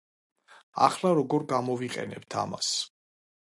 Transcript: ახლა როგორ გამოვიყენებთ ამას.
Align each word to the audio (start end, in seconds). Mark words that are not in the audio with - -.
ახლა 0.87 1.11
როგორ 1.19 1.47
გამოვიყენებთ 1.53 2.41
ამას. 2.47 2.75